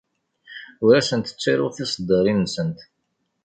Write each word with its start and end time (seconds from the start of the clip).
Ur 0.85 0.93
asent-ttaruɣ 0.99 1.69
tiṣeddarin-nsent. 1.71 2.79